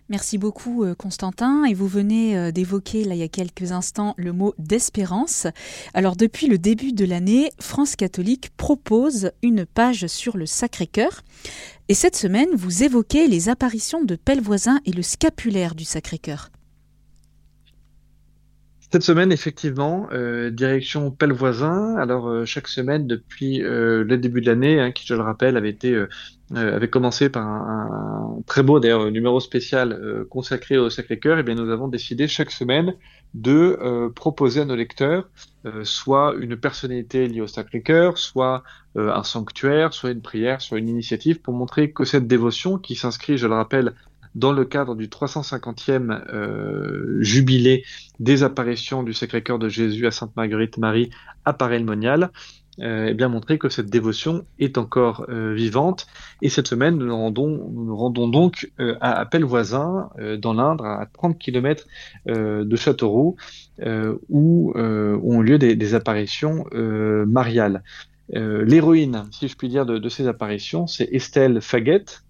Merci 0.10 0.38
beaucoup 0.38 0.84
euh, 0.84 0.96
Constantin 0.96 1.64
et 1.64 1.74
vous 1.74 1.88
venez 1.88 2.38
euh, 2.38 2.52
d'évoquer 2.52 3.06
là 3.06 3.16
il 3.16 3.20
y 3.20 3.24
a 3.24 3.30
quelques 3.30 3.72
instants 3.72 4.14
le 4.18 4.34
mot 4.34 4.54
d'espérance. 4.58 5.48
Alors 5.94 6.18
depuis 6.18 6.48
le 6.48 6.58
début 6.58 6.92
de 6.92 7.06
l'année, 7.06 7.52
France 7.60 7.96
catholique 7.96 8.52
propose 8.58 9.32
une 9.42 9.66
page 9.66 10.08
sur 10.08 10.36
le 10.36 10.46
Sacré-Cœur 10.46 11.22
et 11.88 11.94
cette 11.94 12.18
semaine 12.18 12.50
vous 12.54 12.84
évoquez 12.84 13.28
les 13.28 13.48
apparitions 13.48 14.04
de 14.04 14.16
Pellevoisin 14.16 14.82
et 14.86 14.92
le 14.92 15.04
scapulaire 15.04 15.74
du 15.74 15.86
Sacré-Cœur. 15.86 16.50
Cette 18.94 19.02
semaine, 19.02 19.32
effectivement, 19.32 20.08
euh, 20.12 20.52
direction 20.52 21.10
Pellevoisin. 21.10 21.96
Alors 21.96 22.28
euh, 22.28 22.46
chaque 22.46 22.68
semaine 22.68 23.08
depuis 23.08 23.64
euh, 23.64 24.04
le 24.04 24.20
début 24.20 24.40
de 24.40 24.46
l'année, 24.46 24.80
hein, 24.80 24.92
qui 24.92 25.08
je 25.08 25.16
le 25.16 25.22
rappelle 25.22 25.58
avait 25.58 25.72
été 25.72 26.00
avait 26.54 26.90
commencé 26.90 27.30
par 27.30 27.48
un, 27.48 28.38
un 28.38 28.42
très 28.44 28.62
beau 28.62 28.80
d'ailleurs 28.80 29.10
numéro 29.10 29.40
spécial 29.40 30.00
consacré 30.30 30.78
au 30.78 30.92
Sacré-Cœur. 30.92 31.38
Et 31.38 31.40
eh 31.40 31.44
bien 31.44 31.56
nous 31.56 31.72
avons 31.72 31.88
décidé 31.88 32.28
chaque 32.28 32.52
semaine 32.52 32.94
de 33.34 34.12
proposer 34.14 34.62
à 34.62 34.66
nos 34.66 34.76
lecteurs 34.76 35.28
soit 35.82 36.36
une 36.40 36.56
personnalité 36.56 37.28
liée 37.28 37.42
au 37.42 37.48
Sacré-Cœur, 37.48 38.20
soit 38.20 38.62
un 38.96 39.24
sanctuaire, 39.24 39.96
soit 39.96 40.12
une 40.12 40.22
prière, 40.22 40.62
soit 40.62 40.78
une 40.78 40.90
initiative 40.90 41.42
pour 41.42 41.56
montrer 41.56 41.92
que 41.92 42.06
cette 42.06 42.28
dévotion 42.28 42.78
qui 42.78 42.94
s'inscrit, 42.94 43.40
je 43.40 43.48
le 43.48 43.56
rappelle, 43.56 43.96
dans 44.36 44.52
le 44.52 44.66
cadre 44.66 44.96
du 44.96 45.08
350e 45.08 46.24
euh, 46.34 47.18
jubilé 47.22 47.84
des 48.20 48.44
apparitions 48.44 49.04
du 49.04 49.13
Sacré-Cœur 49.13 49.60
de 49.60 49.70
Jésus 49.70 50.08
à 50.08 50.12
Sainte 50.12 50.36
Marguerite 50.36 50.78
Marie 50.78 51.10
à 51.46 51.54
Paray-le-Monial, 51.54 52.32
euh, 52.80 53.08
et 53.08 53.13
bien 53.13 53.30
montrer 53.30 53.58
que 53.58 53.70
cette 53.70 53.90
dévotion 53.90 54.46
est 54.60 54.78
encore 54.78 55.25
euh, 55.30 55.54
vivante. 55.54 56.08
Et 56.42 56.50
cette 56.50 56.68
semaine, 56.68 56.98
nous 56.98 57.06
nous 57.06 57.96
rendons, 57.96 58.28
donc 58.28 58.72
euh, 58.80 58.96
à, 59.00 59.25
Pellevoisin, 59.25 60.10
euh, 60.20 60.38
dans 60.38 60.54
l'Indre, 60.54 60.86
à 60.86 61.06
30 61.06 61.38
km 61.38 61.86
de 62.25 62.75
Châteauroux, 62.75 63.36
où, 64.30 64.74
ont 64.75 65.42
lieu 65.42 65.58
des, 65.58 65.75
des 65.75 65.96
apparitions 65.96 66.66
mariales. 67.28 67.84
L'héroïne, 68.30 69.25
si 69.32 69.48
je 69.48 69.56
puis 69.56 69.70
dire, 69.70 69.86
de, 69.86 69.98
de 69.98 70.10
ces 70.10 70.28
apparitions, 70.28 70.88
c'est 70.88 71.10
Estelle 71.12 71.62
Faguette, 71.62 72.24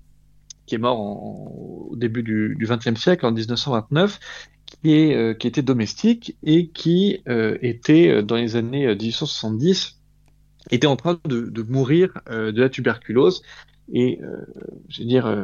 qui 0.65 0.75
est 0.75 0.79
mort 0.79 0.99
au 0.99 1.95
début 1.95 2.23
du 2.23 2.57
XXe 2.67 2.99
siècle, 2.99 3.25
en 3.25 3.31
1929, 3.31 4.19
qui, 4.81 4.93
est, 4.93 5.15
euh, 5.15 5.33
qui 5.33 5.47
était 5.47 5.61
domestique 5.61 6.37
et 6.43 6.67
qui 6.67 7.21
euh, 7.27 7.57
était, 7.61 8.09
euh, 8.09 8.21
dans 8.21 8.35
les 8.35 8.55
années 8.55 8.87
1870, 8.87 9.99
était 10.71 10.87
en 10.87 10.95
train 10.95 11.19
de 11.25 11.61
mourir 11.63 12.21
de 12.31 12.57
la 12.57 12.69
tuberculose 12.69 13.41
et, 13.91 14.21
je 14.87 15.01
veux 15.01 15.07
dire, 15.07 15.37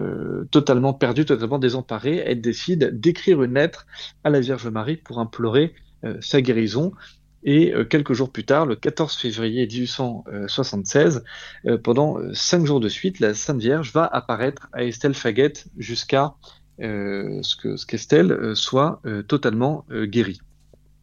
totalement 0.49 0.93
perdue, 0.93 1.25
totalement 1.25 1.59
désemparée. 1.59 2.23
Elle 2.25 2.39
décide 2.39 2.97
d'écrire 3.01 3.43
une 3.43 3.55
lettre 3.55 3.85
à 4.23 4.29
la 4.29 4.39
Vierge 4.39 4.65
Marie 4.69 4.95
pour 4.95 5.19
implorer 5.19 5.73
sa 6.21 6.39
guérison. 6.39 6.93
Et 7.43 7.73
euh, 7.73 7.85
quelques 7.85 8.13
jours 8.13 8.31
plus 8.31 8.45
tard, 8.45 8.65
le 8.65 8.75
14 8.75 9.15
février 9.15 9.65
1876, 9.65 11.23
euh, 11.65 11.77
pendant 11.77 12.19
euh, 12.19 12.33
cinq 12.33 12.65
jours 12.65 12.79
de 12.79 12.89
suite, 12.89 13.19
la 13.19 13.33
Sainte 13.33 13.59
Vierge 13.61 13.91
va 13.93 14.05
apparaître 14.05 14.67
à 14.73 14.83
Estelle 14.83 15.13
Faguette 15.13 15.67
jusqu'à 15.77 16.33
ce 16.81 17.55
que 17.57 17.75
ce 17.75 17.85
qu'Estelle 17.85 18.55
soit 18.55 19.01
totalement 19.27 19.85
guérie. 19.91 20.39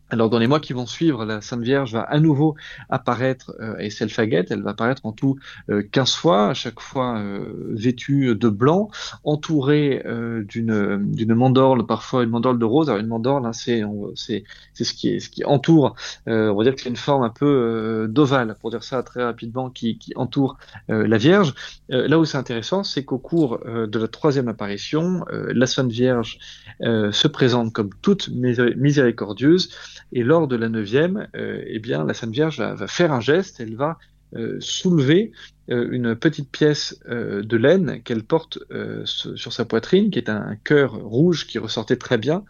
Alors 0.09 0.31
dans 0.31 0.39
les 0.39 0.47
mois 0.47 0.61
qui 0.61 0.73
vont 0.73 0.87
suivre, 0.87 1.25
la 1.25 1.41
Sainte 1.41 1.63
Vierge 1.63 1.93
va 1.93 2.03
à 2.03 2.21
nouveau 2.21 2.55
apparaître 2.91 3.53
euh, 3.59 3.75
à 3.77 3.83
Estelle 3.83 4.09
Faguette. 4.09 4.53
Elle 4.53 4.63
va 4.63 4.71
apparaître 4.71 5.05
en 5.05 5.11
tout 5.11 5.37
euh, 5.69 5.83
15 5.91 6.15
fois, 6.15 6.49
à 6.51 6.55
chaque 6.55 6.79
fois 6.79 7.19
euh, 7.19 7.67
vêtue 7.71 8.37
de 8.37 8.49
blanc, 8.49 8.89
entourée 9.25 10.03
euh, 10.07 10.45
d'une 10.45 11.13
d'une 11.13 11.35
mandorle, 11.35 11.87
parfois 11.87 12.23
une 12.23 12.31
mandorle 12.31 12.61
de 12.61 12.65
rose. 12.65 12.89
Alors 12.89 13.01
une 13.01 13.09
mandorle, 13.09 13.47
hein, 13.47 13.53
c'est 13.53 13.83
c'est 14.15 14.45
c'est 14.75 14.85
ce 14.85 14.95
qui 14.95 15.21
ce 15.21 15.29
qui 15.29 15.45
entoure. 15.45 15.97
Euh, 16.29 16.51
on 16.51 16.57
va 16.57 16.63
dire 16.63 16.77
que 16.77 16.83
c'est 16.83 16.89
une 16.89 16.95
forme 16.95 17.25
un 17.25 17.31
peu 17.31 17.47
euh, 17.47 18.07
d'ovale, 18.07 18.57
pour 18.61 18.71
dire 18.71 18.85
ça 18.85 19.03
très 19.03 19.25
rapidement, 19.25 19.71
qui 19.71 19.99
qui 19.99 20.13
entoure 20.15 20.57
la 20.89 21.19
Vierge. 21.19 21.55
là 21.89 22.19
où 22.19 22.25
c'est 22.25 22.39
intéressant, 22.39 22.85
c'est 22.85 23.05
qu'au 23.05 23.19
cours 23.19 23.59
de 23.65 23.99
la 23.99 24.09
troisième 24.09 24.49
apparition, 24.49 25.25
la 25.31 25.67
Sainte 25.67 25.91
Vierge 25.91 26.39
se 26.81 27.29
présente 27.29 27.73
comme 27.73 27.91
toute 28.03 28.29
miséricordieuse. 28.29 29.71
Et 30.13 30.23
lors 30.23 30.49
de 30.49 30.57
la 30.57 30.69
neuvième, 30.69 31.29
euh, 31.37 31.63
eh 31.67 31.79
bien, 31.79 32.05
la 32.05 32.15
Sainte 32.15 32.33
Vierge 32.33 32.61
va, 32.61 32.87
faire 32.87 33.13
un 33.13 33.21
geste, 33.21 33.61
elle 33.61 33.77
va 33.77 33.99
euh, 34.35 34.57
soulever 34.61 35.33
euh, 35.71 35.89
une 35.91 36.15
petite 36.17 36.51
pièce 36.51 36.99
de 37.09 37.57
laine 37.57 38.03
qu'elle 38.03 38.23
porte 38.23 38.59
sur 39.05 39.53
sa 39.53 39.65
poitrine, 39.65 40.11
qui 40.11 40.19
est 40.19 40.31
un 40.31 40.57
cœur 40.57 40.93
rouge 40.95 41.47
qui 41.47 41.59
ressortait 41.59 41.97
très 41.97 42.19
bien, 42.19 42.45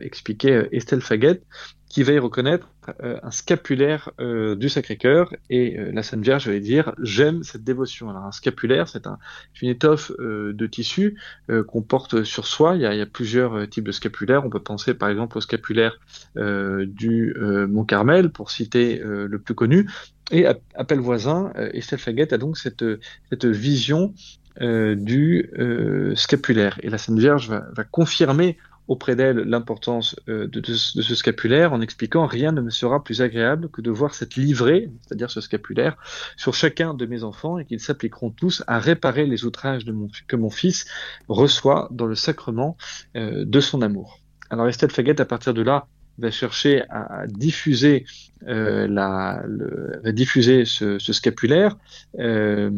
expliquait 0.00 0.70
Estelle 0.72 1.02
Faguette, 1.02 1.44
qui 1.88 2.02
y 2.02 2.18
reconnaître 2.18 2.68
euh, 3.02 3.18
un 3.22 3.30
scapulaire 3.30 4.10
euh, 4.20 4.54
du 4.54 4.68
Sacré-Cœur 4.68 5.32
et 5.50 5.78
euh, 5.78 5.90
la 5.92 6.02
Sainte 6.02 6.22
Vierge 6.22 6.48
va 6.48 6.58
dire 6.58 6.92
j'aime 7.00 7.42
cette 7.42 7.64
dévotion. 7.64 8.10
Alors 8.10 8.24
un 8.24 8.32
scapulaire, 8.32 8.88
c'est 8.88 9.06
un, 9.06 9.18
une 9.62 9.70
étoffe 9.70 10.12
de 10.18 10.66
tissu 10.66 11.18
qu'on 11.66 11.82
porte 11.82 12.24
sur 12.24 12.46
soi. 12.46 12.76
Il 12.76 12.82
y, 12.82 12.86
a, 12.86 12.94
il 12.94 12.98
y, 12.98 13.02
a, 13.02 13.06
plusieurs 13.06 13.68
types 13.68 13.84
de 13.84 13.92
scapulaires. 13.92 14.44
On 14.44 14.50
peut 14.50 14.62
penser 14.62 14.94
par 14.94 15.08
exemple 15.08 15.38
au 15.38 15.40
scapulaire 15.40 15.98
du 16.36 17.34
Mont 17.38 17.84
Carmel 17.84 18.30
pour 18.30 18.50
citer 18.50 19.00
le 19.02 19.38
plus 19.38 19.54
connu. 19.54 19.88
Et 20.30 20.46
appel 20.74 20.98
voisin, 20.98 21.52
Estelle 21.72 21.98
Faguette 21.98 22.32
a 22.32 22.38
donc 22.38 22.58
cette, 22.58 22.84
cette 23.30 23.46
vision 23.46 24.14
du 24.60 25.50
scapulaire. 26.14 26.78
Et 26.82 26.90
la 26.90 26.98
Sainte 26.98 27.18
Vierge 27.18 27.48
va, 27.48 27.66
va 27.74 27.84
confirmer 27.84 28.56
auprès 28.88 29.16
d'elle 29.16 29.38
l'importance 29.38 30.16
euh, 30.28 30.46
de, 30.46 30.62
ce 30.72 31.14
scapulaire 31.14 31.72
en 31.72 31.80
expliquant 31.80 32.26
rien 32.26 32.52
ne 32.52 32.60
me 32.60 32.70
sera 32.70 33.02
plus 33.02 33.22
agréable 33.22 33.68
que 33.68 33.80
de 33.80 33.90
voir 33.90 34.14
cette 34.14 34.36
livrée, 34.36 34.90
c'est-à-dire 35.02 35.30
ce 35.30 35.40
scapulaire, 35.40 35.96
sur 36.36 36.54
chacun 36.54 36.94
de 36.94 37.06
mes 37.06 37.22
enfants 37.24 37.58
et 37.58 37.64
qu'ils 37.64 37.80
s'appliqueront 37.80 38.30
tous 38.30 38.62
à 38.66 38.78
réparer 38.78 39.26
les 39.26 39.44
outrages 39.44 39.84
que 40.28 40.36
mon 40.36 40.50
fils 40.50 40.86
reçoit 41.28 41.88
dans 41.90 42.06
le 42.06 42.14
sacrement 42.14 42.76
euh, 43.16 43.44
de 43.44 43.60
son 43.60 43.82
amour. 43.82 44.20
Alors 44.50 44.68
Estelle 44.68 44.90
Faguette, 44.90 45.20
à 45.20 45.24
partir 45.24 45.54
de 45.54 45.62
là, 45.62 45.88
va 46.18 46.30
chercher 46.30 46.82
à 46.88 47.26
diffuser 47.26 48.04
euh, 48.46 48.86
la, 48.86 49.42
le, 49.46 50.00
va 50.04 50.12
diffuser 50.12 50.64
ce, 50.64 50.98
ce 50.98 51.12
scapulaire. 51.12 51.76
Euh, 52.18 52.70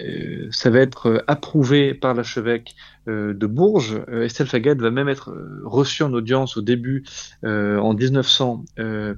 euh, 0.00 0.48
ça 0.50 0.70
va 0.70 0.80
être 0.80 1.24
approuvé 1.26 1.94
par 1.94 2.14
l'archevêque 2.14 2.74
euh, 3.08 3.34
de 3.34 3.46
Bourges. 3.46 4.00
Euh, 4.08 4.24
Estelle 4.24 4.46
Faguette 4.46 4.80
va 4.80 4.90
même 4.90 5.08
être 5.08 5.36
reçue 5.64 6.02
en 6.02 6.12
audience 6.12 6.56
au 6.56 6.62
début 6.62 7.04
en 7.42 7.94
1900 7.94 8.64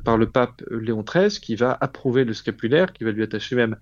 par 0.05 0.17
le 0.17 0.27
pape 0.27 0.63
Léon 0.71 1.03
XIII, 1.03 1.41
qui 1.41 1.55
va 1.55 1.77
approuver 1.81 2.25
le 2.25 2.33
scapulaire, 2.33 2.93
qui 2.93 3.05
va 3.05 3.13
lui 3.13 3.23
attacher 3.23 3.57
même 3.57 3.77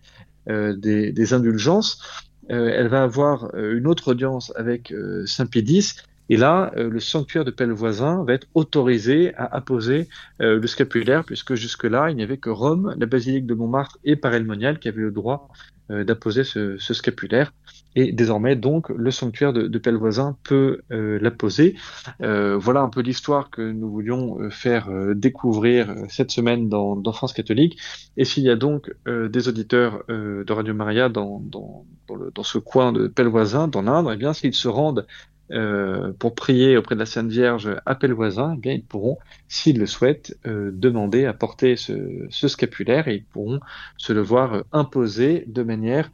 des, 0.48 1.12
des, 1.12 1.32
indulgences. 1.32 2.00
elle 2.48 2.88
va 2.88 3.02
avoir 3.02 3.54
une 3.56 3.86
autre 3.86 4.12
audience 4.12 4.52
avec 4.56 4.94
Saint 5.26 5.48
X 5.52 5.96
et 6.28 6.36
là, 6.36 6.72
euh, 6.76 6.90
le 6.90 7.00
sanctuaire 7.00 7.44
de 7.44 7.50
Pellevoisin 7.50 8.24
va 8.24 8.34
être 8.34 8.48
autorisé 8.54 9.34
à 9.36 9.44
apposer 9.44 10.08
euh, 10.40 10.58
le 10.58 10.66
scapulaire, 10.66 11.24
puisque 11.24 11.54
jusque-là, 11.54 12.10
il 12.10 12.16
n'y 12.16 12.22
avait 12.22 12.38
que 12.38 12.50
Rome, 12.50 12.94
la 12.98 13.06
basilique 13.06 13.46
de 13.46 13.54
Montmartre 13.54 13.98
et 14.04 14.16
Paray-le-Monial 14.16 14.78
qui 14.78 14.88
avaient 14.88 15.02
le 15.02 15.12
droit 15.12 15.48
euh, 15.90 16.02
d'apposer 16.02 16.42
ce, 16.42 16.76
scapulaire. 16.78 17.52
Et 17.94 18.12
désormais, 18.12 18.56
donc, 18.56 18.88
le 18.88 19.10
sanctuaire 19.10 19.52
de, 19.52 19.68
de 19.68 19.78
Pellevoisin 19.78 20.36
peut 20.42 20.82
l'apposer. 20.90 21.76
Voilà 22.20 22.82
un 22.82 22.90
peu 22.90 23.00
l'histoire 23.00 23.48
que 23.48 23.62
nous 23.62 23.90
voulions 23.90 24.50
faire 24.50 24.90
découvrir 25.14 25.94
cette 26.10 26.30
semaine 26.30 26.68
dans, 26.68 27.12
France 27.14 27.32
catholique. 27.32 27.78
Et 28.18 28.26
s'il 28.26 28.42
y 28.42 28.50
a 28.50 28.56
donc 28.56 28.92
des 29.06 29.48
auditeurs 29.48 30.04
de 30.08 30.52
Radio 30.52 30.74
Maria 30.74 31.08
dans, 31.08 31.40
dans 31.40 32.42
ce 32.42 32.58
coin 32.58 32.92
de 32.92 33.06
Pellevoisin, 33.06 33.66
dans 33.66 33.80
l'Indre, 33.80 34.12
eh 34.12 34.16
bien, 34.18 34.34
s'ils 34.34 34.52
se 34.52 34.68
rendent 34.68 35.06
euh, 35.52 36.12
pour 36.18 36.34
prier 36.34 36.76
auprès 36.76 36.96
de 36.96 37.00
la 37.00 37.06
Sainte 37.06 37.28
Vierge 37.28 37.70
appel 37.86 38.12
voisin, 38.12 38.54
eh 38.56 38.60
bien 38.60 38.72
ils 38.72 38.84
pourront, 38.84 39.18
s'ils 39.48 39.78
le 39.78 39.86
souhaitent, 39.86 40.36
euh, 40.46 40.70
demander 40.72 41.24
à 41.24 41.32
porter 41.32 41.76
ce, 41.76 42.26
scapulaire 42.30 43.06
et 43.08 43.16
ils 43.16 43.24
pourront 43.24 43.60
se 43.96 44.12
le 44.12 44.22
voir 44.22 44.54
euh, 44.54 44.62
imposer 44.72 45.44
de 45.46 45.62
manière 45.62 46.10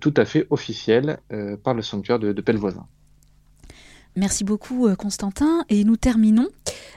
tout 0.00 0.12
à 0.16 0.24
fait 0.24 0.48
officielle 0.50 1.18
par 1.62 1.74
le 1.74 1.82
sanctuaire 1.82 2.18
de, 2.18 2.32
de 2.32 2.40
Pellevoisin. 2.42 2.88
Merci 4.16 4.42
beaucoup 4.42 4.92
Constantin 4.96 5.64
et 5.68 5.84
nous 5.84 5.96
terminons 5.96 6.48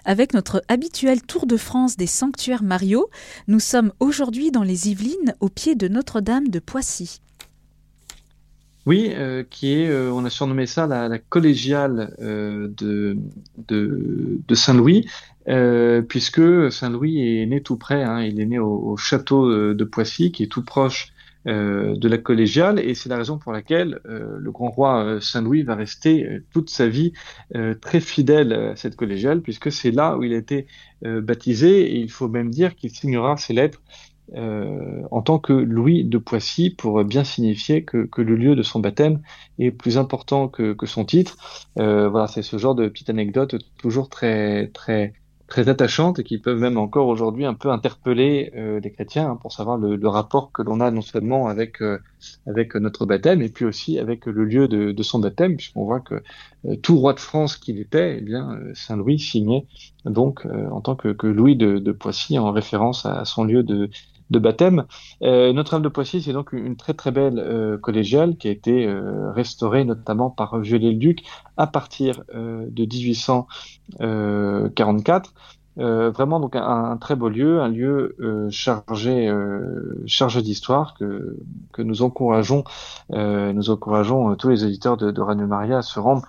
avec 0.05 0.33
notre 0.33 0.63
habituel 0.69 1.21
tour 1.21 1.45
de 1.45 1.55
France 1.55 1.97
des 1.97 2.07
sanctuaires 2.07 2.63
Mario. 2.63 3.11
Nous 3.47 3.59
sommes 3.59 3.93
aujourd'hui 3.99 4.49
dans 4.49 4.63
les 4.63 4.89
Yvelines 4.89 5.35
au 5.39 5.49
pied 5.49 5.75
de 5.75 5.87
Notre-Dame 5.87 6.47
de 6.47 6.57
Poissy. 6.57 7.21
Oui, 8.85 9.11
euh, 9.13 9.43
qui 9.49 9.73
est, 9.73 9.89
euh, 9.89 10.11
on 10.11 10.25
a 10.25 10.29
surnommé 10.29 10.65
ça 10.65 10.87
la, 10.87 11.07
la 11.07 11.17
collégiale 11.17 12.15
euh, 12.21 12.67
de, 12.75 13.17
de, 13.69 14.41
de 14.45 14.55
Saint-Louis, 14.55 15.07
puisque 16.09 16.71
Saint-Louis 16.71 17.41
est 17.41 17.45
né 17.45 17.61
tout 17.61 17.77
près, 17.77 18.03
hein, 18.03 18.21
il 18.23 18.41
est 18.41 18.45
né 18.45 18.59
au, 18.59 18.73
au, 18.73 18.97
château 18.97 19.73
de 19.73 19.83
Poissy, 19.83 20.31
qui 20.31 20.43
est 20.43 20.51
tout 20.51 20.63
proche 20.63 21.07
de 21.45 22.07
la 22.07 22.17
collégiale, 22.17 22.79
et 22.79 22.95
c'est 22.95 23.09
la 23.09 23.17
raison 23.17 23.37
pour 23.37 23.51
laquelle 23.51 23.99
le 24.05 24.51
grand 24.51 24.69
roi 24.69 25.17
Saint-Louis 25.19 25.63
va 25.63 25.75
rester 25.75 26.39
toute 26.53 26.69
sa 26.69 26.87
vie 26.87 27.11
très 27.81 27.99
fidèle 27.99 28.53
à 28.53 28.75
cette 28.77 28.95
collégiale, 28.95 29.41
puisque 29.41 29.69
c'est 29.69 29.91
là 29.91 30.17
où 30.17 30.23
il 30.23 30.33
a 30.33 30.37
été 30.37 30.67
baptisé, 31.01 31.81
et 31.81 31.99
il 31.99 32.09
faut 32.09 32.29
même 32.29 32.49
dire 32.49 32.75
qu'il 32.75 32.91
signera 32.91 33.35
ses 33.35 33.51
lettres 33.51 33.81
euh, 34.35 35.01
en 35.11 35.21
tant 35.21 35.39
que 35.39 35.53
Louis 35.53 36.03
de 36.05 36.17
Poissy 36.17 36.69
pour 36.69 37.03
bien 37.03 37.23
signifier 37.23 37.83
que, 37.83 38.05
que, 38.05 38.21
le 38.21 38.35
lieu 38.35 38.55
de 38.55 38.63
son 38.63 38.79
baptême 38.79 39.21
est 39.59 39.71
plus 39.71 39.97
important 39.97 40.47
que, 40.47 40.73
que 40.73 40.85
son 40.85 41.05
titre. 41.05 41.37
Euh, 41.79 42.09
voilà, 42.09 42.27
c'est 42.27 42.41
ce 42.41 42.57
genre 42.57 42.75
de 42.75 42.87
petite 42.87 43.09
anecdote 43.09 43.55
toujours 43.77 44.09
très 44.09 44.67
très 44.69 45.13
très 45.53 45.69
attachantes 45.69 46.19
et 46.19 46.23
qui 46.23 46.37
peuvent 46.37 46.59
même 46.59 46.77
encore 46.77 47.07
aujourd'hui 47.07 47.45
un 47.45 47.53
peu 47.53 47.69
interpeller 47.69 48.51
euh, 48.55 48.79
les 48.79 48.91
chrétiens 48.91 49.29
hein, 49.29 49.35
pour 49.39 49.51
savoir 49.51 49.77
le, 49.77 49.95
le 49.97 50.07
rapport 50.07 50.51
que 50.51 50.61
l'on 50.61 50.79
a 50.79 50.89
non 50.89 51.01
seulement 51.01 51.47
avec 51.47 51.81
euh, 51.81 51.99
avec 52.47 52.75
notre 52.75 53.05
baptême 53.05 53.41
et 53.41 53.49
puis 53.49 53.65
aussi 53.65 53.99
avec 53.99 54.25
le 54.25 54.45
lieu 54.45 54.67
de, 54.67 54.91
de 54.91 55.03
son 55.03 55.19
baptême 55.19 55.57
puisqu'on 55.57 55.83
voit 55.85 55.99
que 55.99 56.23
euh, 56.65 56.75
tout 56.77 56.97
roi 56.97 57.13
de 57.13 57.19
France 57.19 57.57
qu'il 57.57 57.79
était, 57.79 58.17
eh 58.17 58.21
bien 58.21 58.57
Saint 58.73 58.95
Louis 58.95 59.19
signait 59.19 59.67
donc 60.05 60.45
en 60.45 60.81
tant 60.81 60.95
que, 60.95 61.09
que 61.09 61.27
Louis 61.27 61.55
de, 61.55 61.77
de, 61.77 61.91
Poissy 61.91 62.39
en 62.39 62.51
référence 62.51 63.05
à 63.05 63.23
son 63.23 63.43
lieu 63.43 63.63
de 63.63 63.89
de 64.29 64.39
baptême. 64.39 64.85
Euh, 65.21 65.53
Notre-Dame 65.53 65.83
de 65.83 65.89
Poissy, 65.89 66.21
c'est 66.21 66.33
donc 66.33 66.51
une 66.53 66.75
très 66.75 66.93
très 66.93 67.11
belle 67.11 67.39
euh, 67.39 67.77
collégiale 67.77 68.35
qui 68.37 68.47
a 68.47 68.51
été 68.51 68.85
euh, 68.85 69.31
restaurée 69.31 69.85
notamment 69.85 70.29
par 70.29 70.59
Viollet-le-Duc 70.59 71.23
à 71.57 71.65
partir 71.67 72.23
euh, 72.35 72.65
de 72.69 72.85
1844. 72.85 75.33
Euh, 75.79 76.11
vraiment 76.11 76.39
donc 76.39 76.55
un, 76.55 76.95
très 76.97 77.15
beau 77.15 77.29
lieu, 77.29 77.59
un 77.59 77.67
lieu 77.67 78.15
chargé 78.51 79.33
chargé 80.05 80.43
d'histoire 80.43 80.93
que 80.93 81.39
que 81.71 81.81
nous 81.81 82.03
encourageons 82.03 82.63
nous 83.09 83.69
encourageons 83.71 84.35
tous 84.35 84.49
les 84.49 84.65
auditeurs 84.65 84.97
de, 84.97 85.09
de 85.09 85.19
Radio 85.19 85.47
Maria 85.47 85.79
à 85.79 85.81
se 85.81 85.99
rendre 85.99 86.27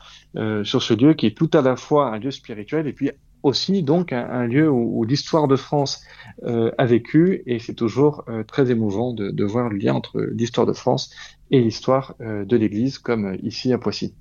sur 0.64 0.82
ce 0.82 0.94
lieu 0.94 1.12
qui 1.12 1.26
est 1.26 1.36
tout 1.36 1.50
à 1.52 1.60
la 1.60 1.76
fois 1.76 2.14
un 2.14 2.18
lieu 2.18 2.30
spirituel 2.30 2.86
et 2.86 2.94
puis 2.94 3.10
aussi 3.44 3.82
donc 3.82 4.12
un, 4.12 4.46
lieu 4.46 4.68
où, 4.70 5.04
l'histoire 5.04 5.46
de 5.46 5.56
France 5.56 6.02
euh, 6.44 6.72
a 6.78 6.86
vécu 6.86 7.42
et 7.46 7.58
c'est 7.58 7.74
toujours 7.74 8.24
euh, 8.28 8.42
très 8.42 8.70
émouvant 8.70 9.12
de, 9.12 9.44
voir 9.44 9.68
le 9.68 9.76
lien 9.76 9.94
entre 9.94 10.20
l'histoire 10.20 10.66
de 10.66 10.72
France 10.72 11.10
et 11.50 11.60
l'histoire 11.60 12.14
euh, 12.20 12.44
de 12.44 12.56
l'Église 12.56 12.98
comme 12.98 13.36
ici 13.42 13.72
à 13.72 13.78
Poissy. 13.78 14.14